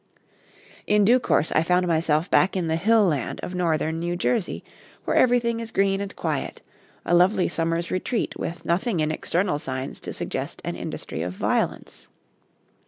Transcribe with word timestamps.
In 0.87 1.05
due 1.05 1.19
course 1.19 1.51
I 1.51 1.61
found 1.61 1.87
myself 1.87 2.27
back 2.31 2.57
in 2.57 2.65
the 2.65 2.75
hill 2.75 3.05
land 3.05 3.39
of 3.43 3.53
northern 3.53 3.99
New 3.99 4.15
Jersey, 4.15 4.63
where 5.05 5.15
everything 5.15 5.59
is 5.59 5.69
green 5.69 6.01
and 6.01 6.15
quiet, 6.15 6.59
a 7.05 7.13
lovely 7.13 7.47
summer's 7.47 7.91
retreat 7.91 8.33
with 8.35 8.65
nothing 8.65 8.99
in 8.99 9.11
external 9.11 9.59
signs 9.59 9.99
to 9.99 10.11
suggest 10.11 10.59
an 10.65 10.75
industry 10.75 11.21
of 11.21 11.33
violence. 11.33 12.07